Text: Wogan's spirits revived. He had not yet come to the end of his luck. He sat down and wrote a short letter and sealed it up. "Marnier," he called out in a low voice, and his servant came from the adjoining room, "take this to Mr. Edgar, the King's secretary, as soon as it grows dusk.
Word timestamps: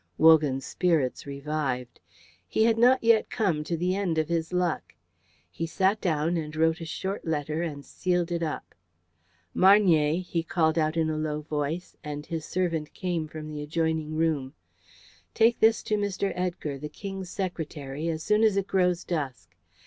Wogan's 0.17 0.65
spirits 0.65 1.27
revived. 1.27 1.99
He 2.47 2.63
had 2.63 2.79
not 2.79 3.03
yet 3.03 3.29
come 3.29 3.63
to 3.65 3.77
the 3.77 3.95
end 3.95 4.17
of 4.17 4.29
his 4.29 4.51
luck. 4.51 4.95
He 5.51 5.67
sat 5.67 6.01
down 6.01 6.37
and 6.37 6.55
wrote 6.55 6.81
a 6.81 6.85
short 6.85 7.23
letter 7.23 7.61
and 7.61 7.85
sealed 7.85 8.31
it 8.31 8.41
up. 8.41 8.73
"Marnier," 9.53 10.19
he 10.23 10.41
called 10.41 10.79
out 10.79 10.97
in 10.97 11.11
a 11.11 11.17
low 11.19 11.41
voice, 11.41 11.95
and 12.03 12.25
his 12.25 12.45
servant 12.45 12.95
came 12.95 13.27
from 13.27 13.47
the 13.47 13.61
adjoining 13.61 14.15
room, 14.15 14.55
"take 15.35 15.59
this 15.59 15.83
to 15.83 15.97
Mr. 15.97 16.31
Edgar, 16.33 16.79
the 16.79 16.89
King's 16.89 17.29
secretary, 17.29 18.07
as 18.09 18.23
soon 18.23 18.43
as 18.43 18.57
it 18.57 18.65
grows 18.65 19.03
dusk. 19.03 19.55